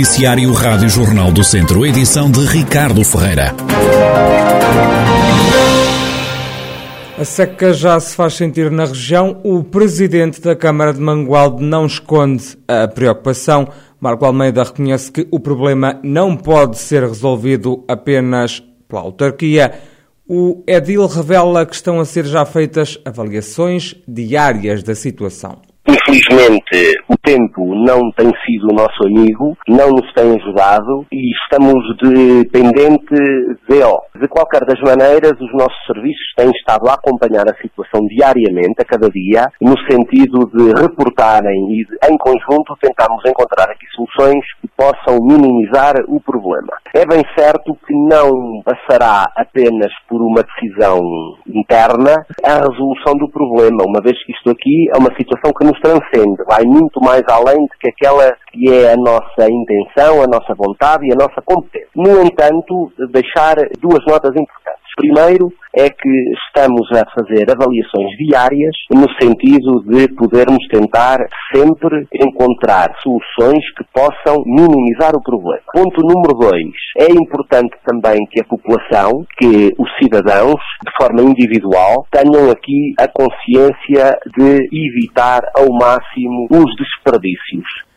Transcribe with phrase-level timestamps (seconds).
[0.00, 3.54] Noticiário Rádio Jornal do Centro, edição de Ricardo Ferreira.
[7.18, 9.42] A seca já se faz sentir na região.
[9.44, 13.68] O presidente da Câmara de Mangualde não esconde a preocupação.
[14.00, 19.74] Marco Almeida reconhece que o problema não pode ser resolvido apenas pela autarquia.
[20.26, 25.60] O Edil revela que estão a ser já feitas avaliações diárias da situação.
[25.88, 31.82] Infelizmente, o tempo não tem sido o nosso amigo, não nos tem ajudado e estamos
[31.98, 33.18] dependentes
[33.68, 34.00] de O.
[34.20, 38.84] De qualquer das maneiras, os nossos serviços têm estado a acompanhar a situação diariamente, a
[38.84, 45.18] cada dia, no sentido de reportarem e, em conjunto, tentarmos encontrar aqui soluções que possam
[45.22, 46.72] minimizar o problema.
[46.92, 51.00] É bem certo que não passará apenas por uma decisão
[51.46, 55.78] interna a resolução do problema, uma vez que isto aqui é uma situação que nos
[55.80, 60.52] transcende, vai muito mais além do que aquela que é a nossa intenção, a nossa
[60.54, 61.88] vontade e a nossa competência.
[61.94, 64.79] No entanto, deixar duas notas importantes.
[64.96, 71.18] Primeiro é que estamos a fazer avaliações diárias no sentido de podermos tentar
[71.54, 75.62] sempre encontrar soluções que possam minimizar o problema.
[75.72, 76.74] Ponto número dois.
[76.98, 83.06] É importante também que a população, que os cidadãos, de forma individual, tenham aqui a
[83.06, 87.89] consciência de evitar ao máximo os desperdícios.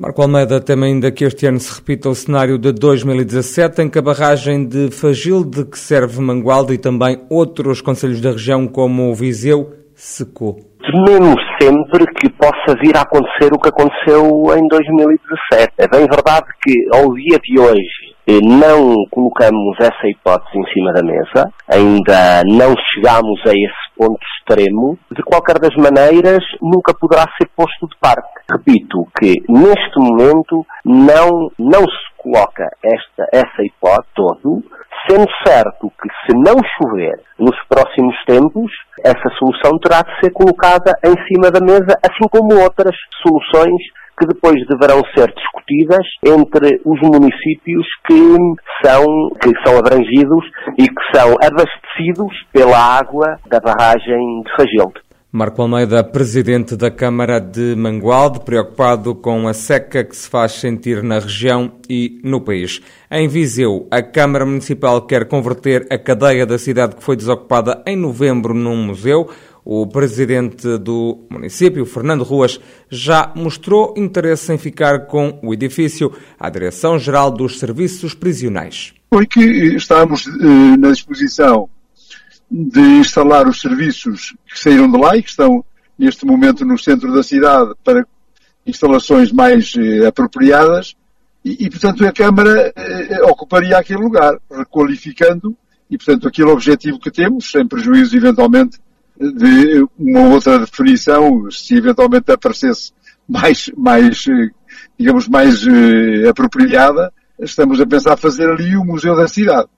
[0.00, 3.98] Marco Almeida teme ainda que este ano se repita o cenário de 2017, em que
[3.98, 9.14] a barragem de Fagilde, que serve Mangualde e também outros conselhos da região, como o
[9.14, 10.56] Viseu, secou.
[10.80, 14.24] Tememos sempre que possa vir a acontecer o que aconteceu
[14.56, 15.74] em 2017.
[15.76, 21.02] É bem verdade que, ao dia de hoje, não colocamos essa hipótese em cima da
[21.02, 27.48] mesa, ainda não chegamos a esse ponto extremo, de qualquer das maneiras, nunca poderá ser
[27.56, 28.28] posto de parte.
[28.50, 34.62] Repito que, neste momento, não, não se coloca esta, essa hipótese todo,
[35.08, 38.70] sendo certo que se não chover nos próximos tempos,
[39.02, 43.80] essa solução terá de ser colocada em cima da mesa, assim como outras soluções
[44.20, 48.36] que depois deverão ser discutidas entre os municípios que
[48.84, 50.44] são, que são abrangidos
[50.78, 55.00] e que são abastecidos pela água da barragem de Fagilde.
[55.32, 61.04] Marco Almeida, presidente da Câmara de Mangualde, preocupado com a seca que se faz sentir
[61.04, 62.80] na região e no país.
[63.08, 67.94] Em Viseu, a Câmara Municipal quer converter a cadeia da cidade que foi desocupada em
[67.94, 69.30] novembro num museu.
[69.64, 76.48] O presidente do município, Fernando Ruas, já mostrou interesse em ficar com o edifício à
[76.48, 78.94] Direção-Geral dos Serviços Prisionais.
[79.12, 79.40] Foi que
[79.76, 81.68] estamos eh, na disposição
[82.50, 85.64] de instalar os serviços que saíram de lá e que estão
[85.98, 88.06] neste momento no centro da cidade para
[88.66, 90.96] instalações mais eh, apropriadas
[91.44, 95.56] e, e, portanto, a Câmara eh, ocuparia aquele lugar, requalificando
[95.90, 98.78] e, portanto, aquele objetivo que temos, sem prejuízo, eventualmente,
[99.20, 102.92] de uma outra definição, se eventualmente aparecesse
[103.28, 104.24] mais, mais
[104.98, 109.68] digamos, mais eh, apropriada, estamos a pensar fazer ali o Museu da Cidade.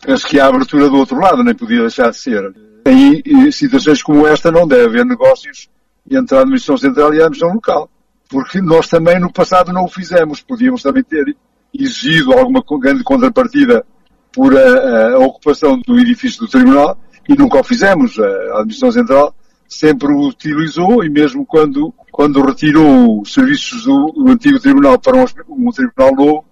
[0.00, 2.54] Penso que a abertura do outro lado nem podia deixar de ser.
[2.86, 5.68] Em situações como esta não deve haver negócios
[6.10, 7.90] entre a Administração Central e a Administração Local.
[8.28, 10.40] Porque nós também no passado não o fizemos.
[10.40, 11.36] Podíamos também ter
[11.74, 13.84] exigido alguma grande contrapartida
[14.32, 16.96] por a, a ocupação do edifício do Tribunal
[17.28, 18.18] e nunca o fizemos.
[18.18, 19.34] A Administração Central
[19.68, 25.16] sempre o utilizou e mesmo quando, quando retirou os serviços do, do antigo Tribunal para
[25.16, 26.44] um, um, Tribunal novo,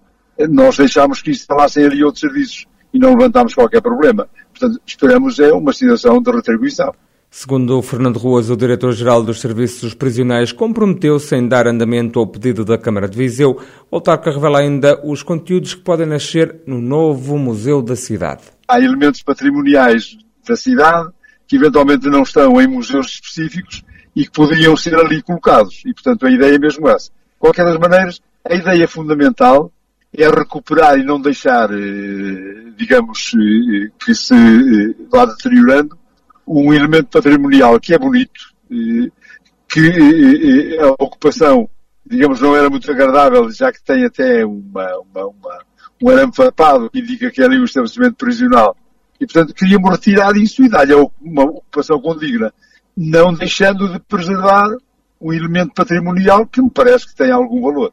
[0.51, 4.29] nós deixámos que instalassem ali outros serviços e não levantámos qualquer problema.
[4.51, 6.95] Portanto, esperamos é uma situação de retribuição.
[7.31, 12.65] Segundo o Fernando Ruas, o diretor-geral dos Serviços Prisionais comprometeu-se em dar andamento ao pedido
[12.65, 13.61] da Câmara de Viseu.
[13.91, 18.43] O autarca revela ainda os conteúdos que podem nascer no novo Museu da Cidade.
[18.69, 20.17] Há elementos patrimoniais
[20.47, 21.11] da cidade,
[21.47, 23.85] que eventualmente não estão em museus específicos
[24.15, 25.83] e que poderiam ser ali colocados.
[25.85, 27.11] E, portanto, a ideia é mesmo essa.
[27.11, 29.71] De qualquer das maneiras, a ideia fundamental
[30.17, 35.99] é recuperar e não deixar, eh, digamos, eh, que se eh, vá deteriorando
[36.47, 38.55] um elemento patrimonial que é bonito,
[39.69, 41.69] que a ocupação,
[42.05, 45.67] digamos, não era muito agradável, já que tem até uma, uma, uma
[46.03, 48.77] um arame farpado que indica que é ali um estabelecimento prisional
[49.21, 52.53] e, portanto, queríamos retirar isso e dar-lhe uma ocupação condigna,
[52.97, 54.69] não deixando de preservar
[55.21, 57.93] um elemento patrimonial que me parece que tem algum valor.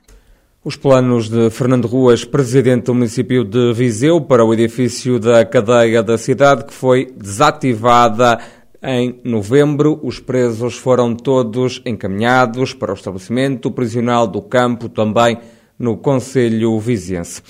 [0.64, 6.02] Os planos de Fernando Ruas, presidente do município de Viseu, para o edifício da cadeia
[6.02, 8.40] da cidade, que foi desativada
[8.81, 10.00] em novembro.
[10.02, 15.38] Os presos foram todos encaminhados para o estabelecimento prisional do campo, também
[15.78, 17.42] no Conselho Viziense.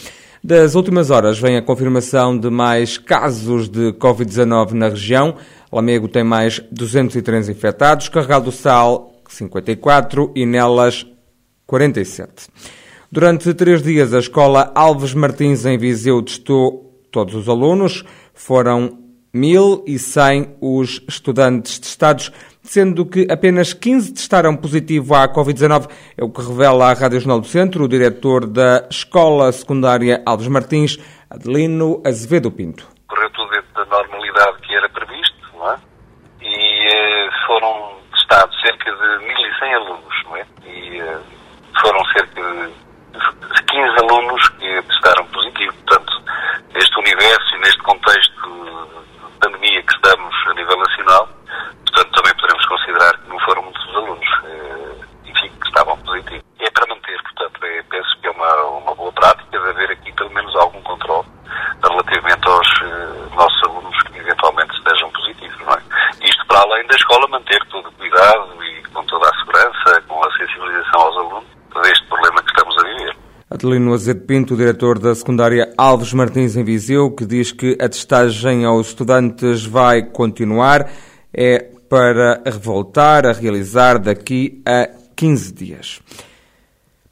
[0.46, 5.38] Das últimas horas vem a confirmação de mais casos de Covid-19 na região.
[5.72, 11.06] Lamego tem mais 203 infectados, Carregado do Sal 54 e Nelas
[11.66, 12.50] 47.
[13.10, 18.04] Durante três dias, a escola Alves Martins em Viseu testou todos os alunos.
[18.34, 19.00] Foram
[19.34, 25.90] 1.100 os estudantes testados, sendo que apenas 15 testaram positivo à Covid-19.
[26.18, 30.48] É o que revela à Rádio Jornal do Centro o diretor da Escola Secundária Alves
[30.48, 30.98] Martins,
[31.30, 32.88] Adelino Azevedo Pinto.
[33.08, 35.78] Correu tudo dentro da normalidade que era previsto, não é?
[36.42, 40.46] E eh, foram testados cerca de 1.100 alunos, não é?
[40.66, 41.20] E eh,
[41.82, 45.74] foram cerca de 15 alunos que testaram positivo.
[45.86, 46.14] Portanto,
[46.74, 48.34] neste universo e neste contexto
[49.44, 51.30] pandemia que estamos a nível nacional,
[51.84, 56.44] portanto também poderemos considerar que não foram muitos alunos, eh, enfim, que estavam positivos.
[56.60, 60.12] É para manter, portanto, é, penso que é uma, uma boa prática de haver aqui
[60.14, 61.28] pelo menos algum controle
[61.84, 65.82] relativamente aos eh, nossos alunos que eventualmente estejam positivos, não é?
[66.26, 70.20] Isto para além da escola manter todo o cuidado e com toda a segurança, com
[70.24, 71.46] a sensibilização aos alunos
[71.84, 73.18] deste problema que estamos a viver.
[73.50, 78.66] Adelino Azedo Pinto, diretor da secundária Alves Martins em Viseu, que diz que a testagem
[78.66, 80.90] aos estudantes vai continuar,
[81.32, 86.02] é para revoltar a realizar daqui a 15 dias.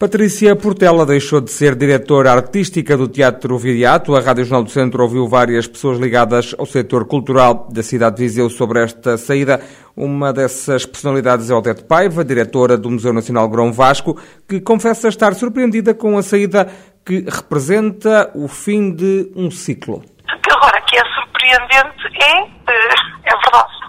[0.02, 4.16] Patrícia Portela deixou de ser diretora artística do Teatro Viriato.
[4.16, 8.24] A Rádio Jornal do Centro ouviu várias pessoas ligadas ao setor cultural da cidade de
[8.24, 9.62] Viseu sobre esta saída.
[9.96, 14.20] Uma dessas personalidades é Odete Paiva, diretora do Museu Nacional Grão Vasco,
[14.50, 16.66] que confessa estar surpreendida com a saída
[17.06, 20.02] que representa o fim de um ciclo.
[20.28, 22.96] Agora, que é surpreendente é, eh,
[23.26, 23.82] é verdade.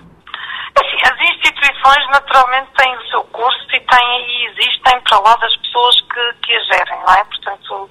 [0.77, 5.55] Assim, as instituições naturalmente têm o seu curso e, têm, e existem para lá das
[5.57, 7.25] pessoas que, que a gerem, não é?
[7.25, 7.89] Portanto,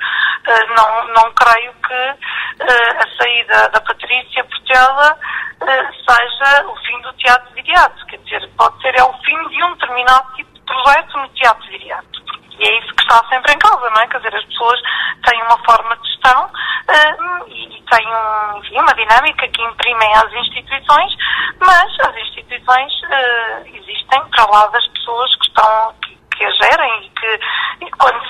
[0.48, 5.18] eh, não, não creio que eh, a saída da Patrícia Portela
[5.62, 8.06] eh, seja o fim do teatro viriato.
[8.08, 11.68] Quer dizer, pode ser é o fim de um determinado tipo de projeto no teatro
[11.70, 12.22] viriato.
[12.60, 14.08] E é isso que está sempre em causa, não é?
[14.08, 14.80] Quer dizer, as pessoas
[15.26, 20.32] têm uma forma de gestão uh, e, têm um, enfim, uma dinâmica que imprimem às
[20.32, 21.16] instituições,
[21.60, 27.06] mas as instituições uh, existem para lá das pessoas que estão, que, que a gerem
[27.06, 27.40] e que,
[27.86, 28.22] e quando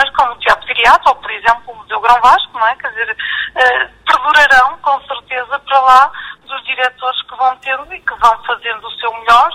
[0.00, 2.76] instituições como o Teatro Viriato ou, por exemplo, o Museu Grão Vasco, não é?
[2.76, 6.12] Quer dizer, uh, perdurarão com certeza para lá
[6.46, 9.50] dos diretores que vão tendo e que vão fazendo o seu melhor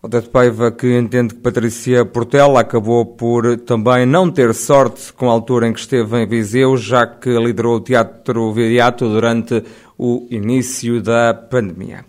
[0.00, 5.32] Odete Paiva, que entende que Patrícia Portela acabou por também não ter sorte com a
[5.32, 9.64] altura em que esteve em Viseu, já que liderou o Teatro Viriato durante
[9.98, 12.04] o início da pandemia.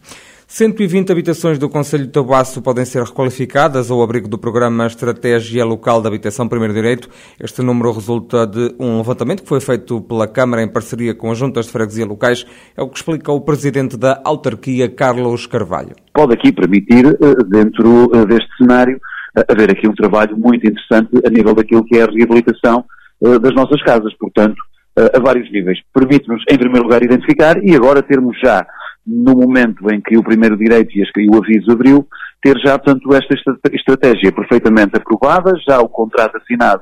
[0.52, 6.02] 120 habitações do Conselho de Tabuaço podem ser requalificadas ao abrigo do programa Estratégia Local
[6.02, 7.08] de Habitação Primeiro Direito.
[7.40, 11.38] Este número resulta de um levantamento que foi feito pela Câmara em parceria com as
[11.38, 12.48] juntas de freguesia locais.
[12.76, 15.96] É o que explica o presidente da autarquia, Carlos Carvalho.
[16.16, 19.00] Pode aqui permitir, eh, dentro eh, deste cenário,
[19.38, 22.84] eh, haver aqui um trabalho muito interessante a nível daquilo que é a reabilitação
[23.22, 24.18] das nossas casas.
[24.18, 24.58] Portanto,
[24.98, 25.78] a vários níveis.
[25.94, 28.66] Permite-nos, em primeiro lugar, identificar e agora termos já
[29.06, 32.08] no momento em que o primeiro direito e o aviso abriu,
[32.42, 33.34] ter já, portanto, esta
[33.74, 36.82] estratégia perfeitamente aprovada, já o contrato assinado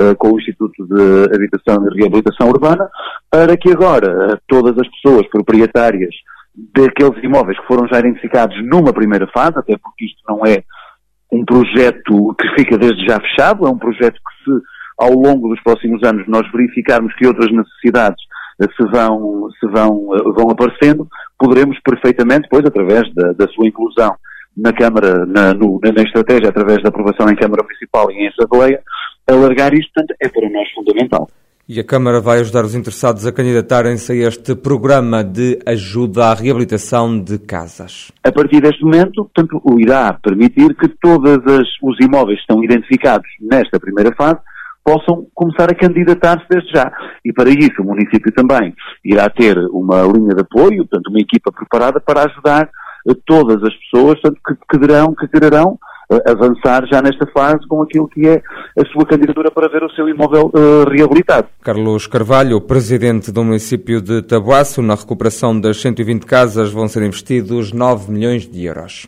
[0.00, 2.88] uh, com o Instituto de Habitação e Reabilitação Urbana,
[3.30, 6.14] para que agora uh, todas as pessoas proprietárias
[6.74, 10.62] daqueles imóveis que foram já identificados numa primeira fase, até porque isto não é
[11.30, 14.60] um projeto que fica desde já fechado, é um projeto que se
[14.98, 18.20] ao longo dos próximos anos nós verificarmos que outras necessidades
[18.60, 21.06] se vão, se vão, vão aparecendo,
[21.38, 24.14] poderemos perfeitamente, depois, através da, da sua inclusão
[24.56, 28.80] na Câmara, na, no, na estratégia, através da aprovação em Câmara Municipal e em Assembleia,
[29.26, 31.28] alargar isto, portanto, é para nós fundamental.
[31.68, 36.34] E a Câmara vai ajudar os interessados a candidatarem-se a este programa de ajuda à
[36.34, 38.10] reabilitação de casas.
[38.24, 41.38] A partir deste momento, portanto, o irá permitir que todos
[41.82, 44.40] os imóveis que estão identificados nesta primeira fase
[44.88, 46.90] possam começar a candidatar-se desde já.
[47.22, 51.52] E para isso o município também irá ter uma linha de apoio, portanto uma equipa
[51.52, 52.70] preparada para ajudar
[53.26, 55.78] todas as pessoas portanto, que, que, quererão, que quererão
[56.10, 58.42] uh, avançar já nesta fase com aquilo que é
[58.78, 61.48] a sua candidatura para ver o seu imóvel uh, reabilitado.
[61.62, 67.72] Carlos Carvalho, presidente do município de Tabuaço, na recuperação das 120 casas vão ser investidos
[67.72, 69.06] 9 milhões de euros.